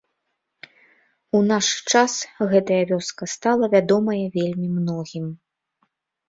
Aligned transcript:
У 1.39 1.41
наш 1.51 1.67
час 1.93 2.15
гэтая 2.53 2.79
вёска 2.93 3.23
стала 3.35 3.65
вядомая 3.75 4.23
вельмі 4.39 4.67
многім. 4.81 5.25